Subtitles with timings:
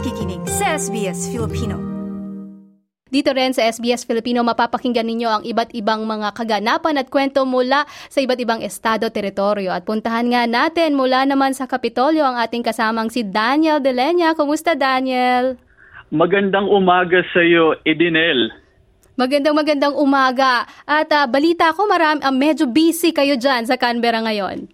[0.00, 1.76] nakikinig sa SBS Filipino.
[3.12, 7.84] Dito rin sa SBS Filipino, mapapakinggan ninyo ang iba't ibang mga kaganapan at kwento mula
[8.08, 9.68] sa iba't ibang estado, teritoryo.
[9.68, 14.32] At puntahan nga natin mula naman sa Kapitolyo ang ating kasamang si Daniel Delenya.
[14.32, 15.60] Kumusta, Daniel?
[16.08, 18.56] Magandang umaga sa iyo, Edinel.
[19.20, 20.64] Magandang magandang umaga.
[20.88, 24.64] At uh, balita ko, marami, uh, medyo busy kayo dyan sa Canberra ngayon.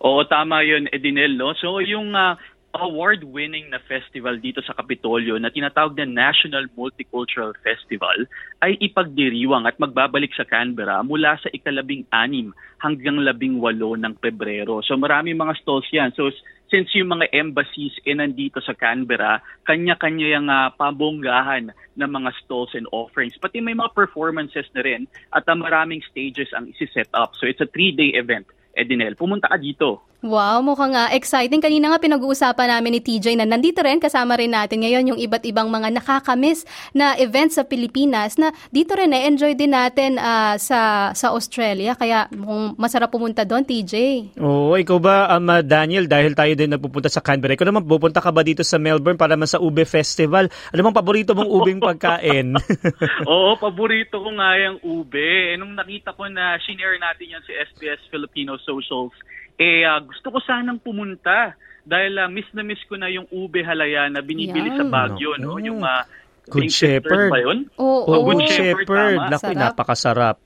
[0.00, 1.36] Oo, tama yun, Edinel.
[1.36, 1.52] No?
[1.60, 2.32] So yung uh,
[2.70, 8.30] award-winning na festival dito sa Kapitolyo na tinatawag na National Multicultural Festival
[8.62, 14.78] ay ipagdiriwang at magbabalik sa Canberra mula sa ikalabing anim hanggang labing walo ng Pebrero.
[14.86, 16.14] So marami mga stalls yan.
[16.14, 16.30] So
[16.70, 22.70] since yung mga embassies eh nandito sa Canberra, kanya-kanya yung uh, pabonggahan ng mga stalls
[22.78, 23.34] and offerings.
[23.34, 27.34] Pati may mga performances na rin at uh, maraming stages ang isi-set up.
[27.34, 28.46] So it's a three-day event.
[28.78, 30.09] Edinel, pumunta ka dito.
[30.20, 31.64] Wow, mukhang uh, exciting.
[31.64, 35.48] Kanina nga pinag-uusapan namin ni TJ na nandito rin, kasama rin natin ngayon yung iba't
[35.48, 41.08] ibang mga nakakamiss na events sa Pilipinas na dito rin na-enjoy din natin uh, sa
[41.16, 41.96] sa Australia.
[41.96, 43.94] Kaya mukhang masarap pumunta doon, TJ.
[44.36, 48.28] Oo, ikaw ba, um, Daniel, dahil tayo din nagpupunta sa Canberra, ikaw naman pupunta ka
[48.28, 50.52] ba dito sa Melbourne para man sa Ube Festival?
[50.76, 52.60] Ano bang paborito mong ubing pagkain?
[53.32, 55.56] Oo, paborito ko nga yung ube.
[55.56, 59.16] Eh, nung nakita ko na shinare natin yan si SBS Filipino Socials,
[59.60, 61.52] eh uh, gusto ko sanang pumunta
[61.84, 64.78] dahil uh, miss na miss ko na yung ube halaya na binibili yeah.
[64.80, 65.60] sa Baguio, no?
[65.60, 66.04] Yung uh,
[66.48, 67.30] Good Shepherd.
[67.30, 67.68] Ba yun?
[67.78, 68.88] Oo, oh, oh, Good Shepherd.
[68.88, 69.18] Shepherd.
[69.30, 70.36] Naku, napakasarap.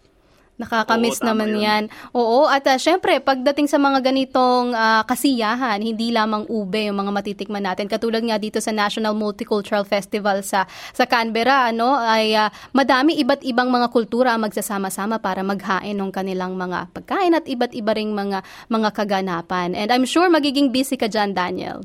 [0.55, 1.67] Nakakamiss Oo, naman yun.
[1.67, 1.85] yan.
[2.15, 7.11] Oo, at uh, syempre, pagdating sa mga ganitong uh, kasiyahan, hindi lamang ube yung mga
[7.11, 7.91] matitikman natin.
[7.91, 10.63] Katulad nga dito sa National Multicultural Festival sa
[10.95, 16.15] sa Canberra, ano, ay uh, madami iba't ibang mga kultura ang magsasama-sama para maghain ng
[16.15, 19.75] kanilang mga pagkain at iba't iba ring mga mga kaganapan.
[19.75, 21.83] And I'm sure magiging busy ka dyan, Daniel.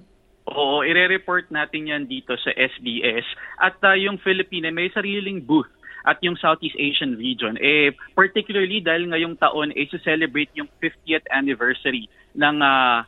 [0.50, 3.26] Oo, ire-report natin yan dito sa SBS.
[3.62, 7.60] At uh, yung Philippine may sariling booth at yung Southeast Asian region.
[7.60, 13.04] Eh, particularly dahil ngayong taon ay eh, celebrate yung 50th anniversary ng uh,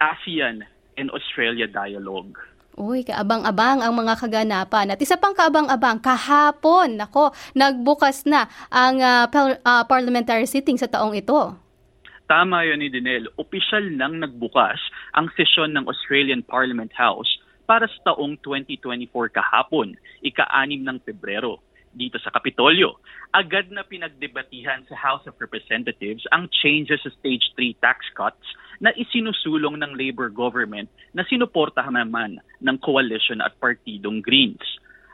[0.00, 0.64] ASEAN
[0.96, 2.36] and Australia Dialogue.
[2.72, 4.96] Uy, kaabang-abang ang mga kaganapan.
[4.96, 10.88] At isa pang kaabang-abang, kahapon, nako, nagbukas na ang uh, par- uh, parliamentary sitting sa
[10.88, 11.52] taong ito.
[12.24, 13.28] Tama yun ni Dinel.
[13.36, 14.80] Opisyal nang nagbukas
[15.12, 17.28] ang sesyon ng Australian Parliament House
[17.68, 19.92] para sa taong 2024 kahapon,
[20.24, 21.60] ika-anim ng Pebrero
[21.92, 22.98] dito sa Kapitolyo.
[23.32, 28.44] Agad na pinagdebatihan sa House of Representatives ang changes sa Stage 3 tax cuts
[28.82, 34.64] na isinusulong ng Labor government na sinuportahan naman ng coalition at partidong Greens.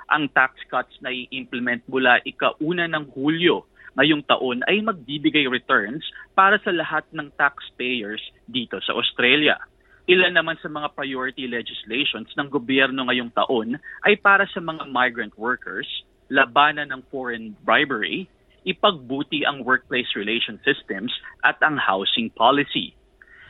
[0.08, 3.68] Ang tax cuts na i-implement mula ika-una ng Hulyo
[3.98, 9.58] ngayong taon ay magbibigay returns para sa lahat ng taxpayers dito sa Australia.
[10.08, 13.76] Ilan naman sa mga priority legislations ng gobyerno ngayong taon
[14.08, 15.84] ay para sa mga migrant workers,
[16.28, 18.28] labanan ng foreign bribery,
[18.68, 21.12] ipagbuti ang workplace relation systems
[21.44, 22.92] at ang housing policy.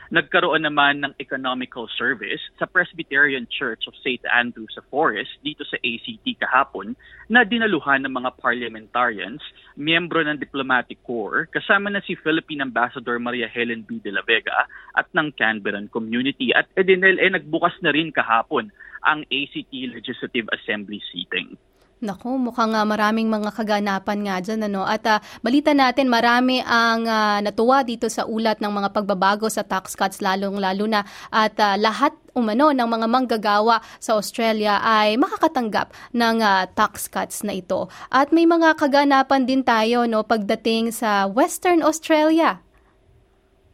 [0.09, 4.25] Nagkaroon naman ng economical service sa Presbyterian Church of St.
[4.25, 6.97] Andrew sa Forest dito sa ACT kahapon
[7.29, 9.37] na dinaluhan ng mga parliamentarians,
[9.77, 14.01] miyembro ng diplomatic corps, kasama na si Philippine Ambassador Maria Helen B.
[14.01, 14.65] de la Vega
[14.97, 16.49] at ng Canberran community.
[16.57, 18.73] At Edinel, eh, nagbukas na rin kahapon
[19.05, 21.53] ang ACT Legislative Assembly seating.
[21.99, 24.71] Naku, mukhang uh, maraming mga kaganapan nga dyan.
[24.71, 24.87] Ano?
[24.87, 29.67] At uh, balita natin, marami ang uh, natuwa dito sa ulat ng mga pagbabago sa
[29.67, 31.03] tax cuts, lalong-lalo na.
[31.27, 37.43] At uh, lahat umano ng mga manggagawa sa Australia ay makakatanggap ng uh, tax cuts
[37.43, 37.91] na ito.
[38.07, 42.63] At may mga kaganapan din tayo no, pagdating sa Western Australia.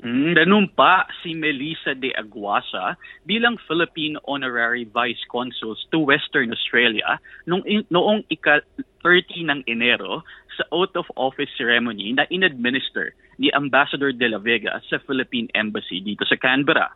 [0.05, 2.93] Mm, ganun pa si Melissa de Aguasa
[3.25, 7.17] bilang Philippine Honorary Vice Consuls to Western Australia
[7.49, 10.21] in, noong ika-30 ng Enero
[10.53, 16.05] sa oath of office ceremony na inadminister ni Ambassador de la Vega sa Philippine Embassy
[16.05, 16.93] dito sa Canberra.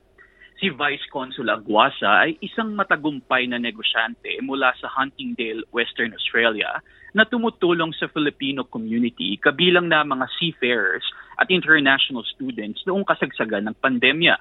[0.59, 6.83] Si Vice Consul Aguasa ay isang matagumpay na negosyante mula sa Huntingdale, Western Australia
[7.15, 11.07] na tumutulong sa Filipino community kabilang na mga seafarers
[11.39, 14.35] at international students noong kasagsagan ng pandemya.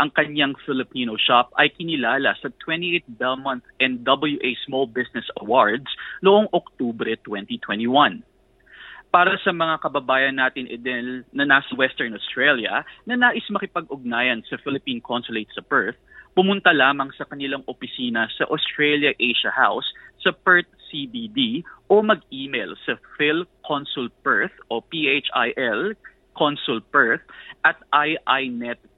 [0.00, 5.92] Ang kanyang Filipino shop ay kinilala sa 28 Belmont and WA Small Business Awards
[6.24, 8.24] noong Oktubre 2021
[9.12, 15.04] para sa mga kababayan natin din na nasa Western Australia na nais makipag-ugnayan sa Philippine
[15.04, 16.00] Consulate sa Perth,
[16.32, 19.84] pumunta lamang sa kanilang opisina sa Australia Asia House
[20.24, 21.60] sa Perth CBD
[21.92, 25.92] o mag-email sa philconsulperth o PHIL
[26.32, 27.20] consulperth
[27.68, 28.96] at iinet.net.au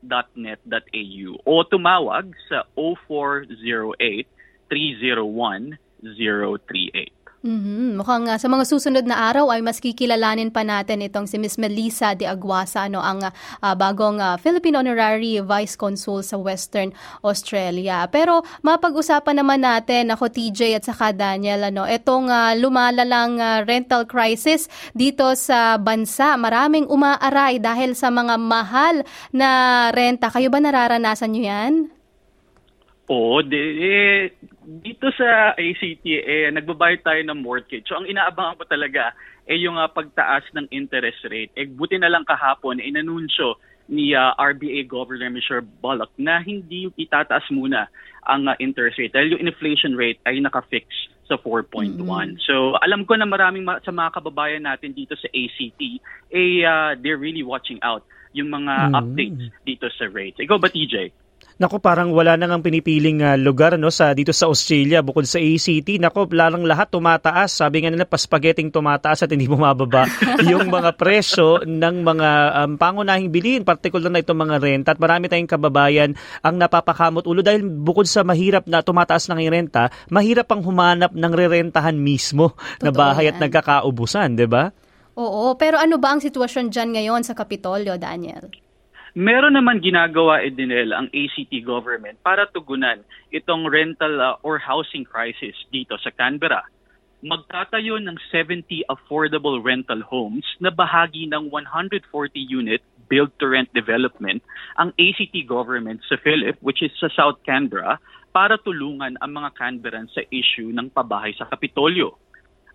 [1.43, 4.31] o tumawag sa 0408
[4.70, 7.23] 301-038.
[7.44, 8.00] Mm-hmm.
[8.00, 11.61] Mukhang uh, sa mga susunod na araw ay mas kikilalanin pa natin itong si Miss
[11.61, 18.08] Melissa de Aguasa, ano, ang uh, bagong uh, Philippine Honorary Vice Consul sa Western Australia.
[18.08, 24.08] Pero mapag-usapan naman natin, ako TJ at saka Daniel, ano, itong uh, lumalalang uh, rental
[24.08, 26.41] crisis dito sa bansa.
[26.41, 29.05] Maraming umaaray dahil sa mga mahal
[29.37, 30.32] na renta.
[30.32, 31.93] Kayo ba nararanasan nyo yan?
[33.12, 34.32] Oo, de, eh,
[34.64, 37.84] dito sa ACT, eh, nagbabayad tayo ng mortgage.
[37.87, 39.12] So, ang inaabangan ko talaga,
[39.44, 41.52] eh, yung uh, pagtaas ng interest rate.
[41.55, 43.61] Eh, buti na lang kahapon, eh, inanunsyo
[43.93, 45.61] ni uh, ah, RBA Governor Mr.
[45.61, 47.93] Bullock na hindi itataas muna
[48.25, 50.88] ang uh, interest rate dahil yung inflation rate ay naka-fix
[51.28, 52.00] sa 4.1.
[52.00, 52.40] Mm-hmm.
[52.44, 55.81] So, alam ko na maraming ma- sa mga kababayan natin dito sa ACT,
[56.32, 58.96] eh, uh, they're really watching out yung mga mm-hmm.
[58.96, 60.40] updates dito sa rates.
[60.40, 61.23] Ikaw ba, TJ?
[61.54, 65.38] Nako, parang wala nang ang pinipiling uh, lugar no sa dito sa Australia bukod sa
[65.38, 66.02] ACT.
[66.02, 67.62] Nako, lalang lahat tumataas.
[67.62, 70.10] Sabi nga nila pa spaghetti tumataas at hindi bumababa
[70.50, 74.90] yung mga presyo ng mga um, pangunahing bilhin, particular na itong mga renta.
[74.90, 76.10] At marami tayong kababayan
[76.42, 81.32] ang napapakamot ulo dahil bukod sa mahirap na tumataas ng renta, mahirap pang humanap ng
[81.38, 83.38] rerentahan mismo Totoo na bahay yan.
[83.38, 84.74] at nagkakaubusan, 'di ba?
[85.14, 88.63] Oo, pero ano ba ang sitwasyon dyan ngayon sa Kapitolyo, Daniel?
[89.14, 92.99] Meron naman ginagawa Edinel ang ACT government para tugunan
[93.31, 96.66] itong rental uh, or housing crisis dito sa Canberra.
[97.22, 104.43] Magtatayo ng 70 affordable rental homes na bahagi ng 140-unit build-to-rent development
[104.82, 108.02] ang ACT government sa Philip, which is sa South Canberra,
[108.34, 112.19] para tulungan ang mga Canberrans sa issue ng pabahay sa Kapitolyo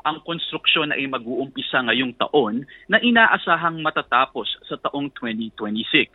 [0.07, 6.07] ang konstruksyon ay mag-uumpisa ngayong taon na inaasahang matatapos sa taong 2026.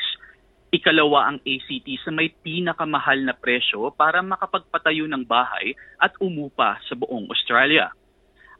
[0.75, 6.99] Ikalawa ang ACT sa may pinakamahal na presyo para makapagpatayo ng bahay at umupa sa
[6.99, 7.95] buong Australia.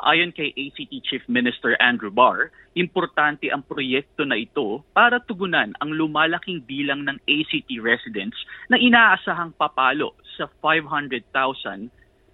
[0.05, 5.91] Ayon kay ACT Chief Minister Andrew Barr, importante ang proyekto na ito para tugunan ang
[5.95, 8.37] lumalaking bilang ng ACT residents
[8.69, 11.89] na inaasahang papalo sa 500,000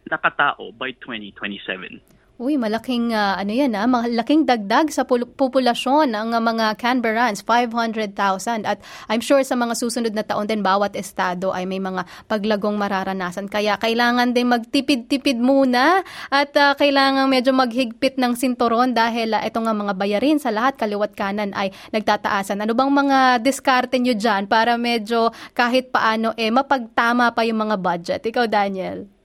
[0.08, 2.00] na katao by 2027.
[2.40, 7.44] Uy, malaking uh, ano yan ah, malaking dagdag sa pul- populasyon ng uh, mga Canberrans,
[7.44, 8.80] 500,000 at
[9.12, 12.00] I'm sure sa mga susunod na taon din bawat estado ay may mga
[12.32, 13.44] paglagong mararanasan.
[13.44, 16.00] Kaya kailangan din magtipid-tipid muna
[16.32, 20.80] at uh, kailangan medyo maghigpit ng sinturon dahil uh, ito nga mga bayarin sa lahat
[20.80, 22.64] kaliwat kanan ay nagtataasan.
[22.64, 27.76] Ano bang mga diskarte nyo dyan para medyo kahit paano eh mapagtama pa yung mga
[27.76, 28.24] budget?
[28.24, 29.19] Ikaw Daniel.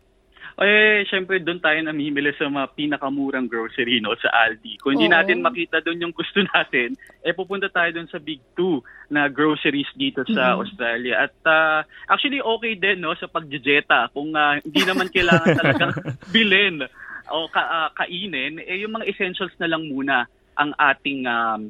[0.55, 4.79] Eh, syempre doon tayo namimili sa mga pinakamurang grocery no, sa Aldi.
[4.79, 6.95] Kung hindi natin makita doon yung gusto natin,
[7.27, 8.79] eh pupunta tayo doon sa Big Two
[9.11, 10.61] na groceries dito sa mm-hmm.
[10.63, 11.15] Australia.
[11.27, 15.91] At uh, actually okay din no sa pagjejeta kung uh, hindi naman kailangan talagang
[16.31, 16.87] bilhin
[17.27, 20.23] o ka, uh, kainin, eh yung mga essentials na lang muna
[20.55, 21.67] ang ating um,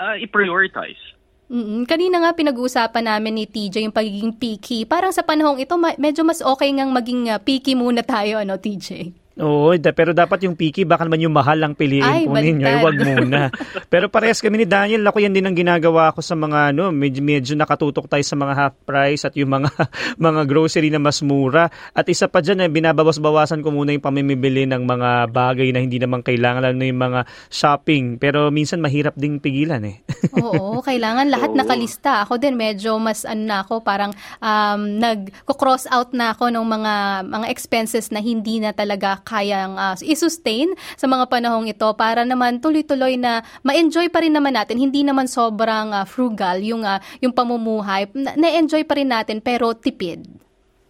[0.00, 1.00] uh, i-prioritize.
[1.50, 1.84] Mm-mm.
[1.84, 4.84] Kanina nga pinag-uusapan namin ni TJ yung pagiging picky.
[4.86, 9.21] Parang sa panahong ito, medyo mas okay ngang maging uh, picky muna tayo, ano, TJ?
[9.40, 12.66] Oo, pero dapat yung picky, baka naman yung mahal lang piliin Ay, po ninyo.
[12.68, 13.48] Ay, wag muna.
[13.92, 17.24] pero parehas kami ni Daniel, ako yan din ang ginagawa ko sa mga, ano, medyo,
[17.24, 19.72] medyo nakatutok tayo sa mga half price at yung mga
[20.28, 21.72] mga grocery na mas mura.
[21.96, 25.96] At isa pa dyan, eh, binabawas-bawasan ko muna yung pamimibili ng mga bagay na hindi
[25.96, 28.20] naman kailangan, lalo na yung mga shopping.
[28.20, 30.04] Pero minsan mahirap ding pigilan eh.
[30.44, 32.20] Oo, kailangan lahat nakalista.
[32.28, 34.12] Ako din, medyo mas ano na ako, parang
[34.44, 36.94] um, nag-cross out na ako ng mga
[37.32, 42.60] mga expenses na hindi na talaga kayang uh, i-sustain sa mga panahong ito para naman
[42.60, 44.76] tuloy-tuloy na ma-enjoy pa rin naman natin.
[44.76, 48.10] Hindi naman sobrang uh, frugal yung, uh, yung pamumuhay.
[48.14, 50.42] Na-enjoy pa rin natin pero tipid.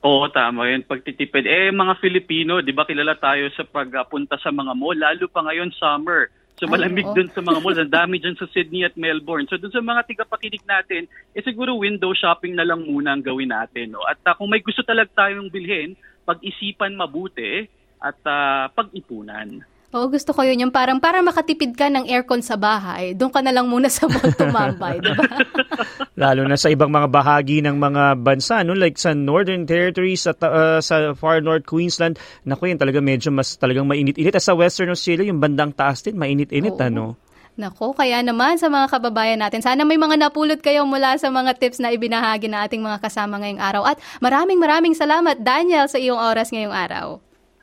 [0.03, 0.83] Oo, tama yun.
[0.83, 1.47] Pagtitipid.
[1.47, 5.71] Eh, mga Filipino, di ba kilala tayo sa pagpunta sa mga mall, lalo pa ngayon
[5.79, 6.27] summer.
[6.59, 7.79] So malamig doon sa mga malls.
[7.79, 9.47] Ang dami dyan sa Sydney at Melbourne.
[9.47, 13.51] So doon sa mga tigapakinig natin, eh siguro window shopping na lang muna ang gawin
[13.51, 13.95] natin.
[13.95, 14.03] No?
[14.07, 17.67] At uh, kung may gusto talaga tayong bilhin, pag-isipan mabuti,
[18.03, 19.63] at uh, pag-ipunan.
[19.93, 20.57] Oo, gusto ko yun.
[20.57, 24.09] Yung parang para makatipid ka ng aircon sa bahay, doon ka na lang muna sa
[24.09, 25.29] mall tumambay, di ba?
[26.23, 28.73] Lalo na sa ibang mga bahagi ng mga bansa, no?
[28.73, 32.17] like sa Northern Territories, at, uh, sa far North Queensland,
[32.49, 34.33] naku yun talaga medyo mas talagang mainit-init.
[34.33, 36.89] At sa Western Australia, yung bandang taas din, mainit-init, Oo.
[36.89, 37.05] ano?
[37.53, 41.53] Nako, kaya naman sa mga kababayan natin, sana may mga napulot kayo mula sa mga
[41.61, 43.85] tips na ibinahagi na ating mga kasama ngayong araw.
[43.85, 47.21] At maraming maraming salamat, Daniel, sa iyong oras ngayong araw.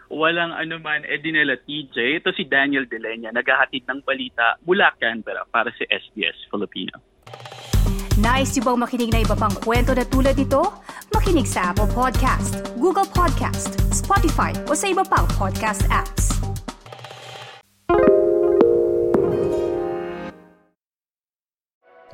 [0.10, 2.22] Walang anuman, Edinela TJ.
[2.22, 6.98] Ito si Daniel Delenya, naghahatid ng balita mula Canberra para si SBS Filipino.
[8.20, 10.66] Nice yung bang makinig na iba pang kwento na tulad ito?
[11.20, 16.38] makinig sa Apple Podcast, Google Podcast, Spotify o sa iba pang podcast apps.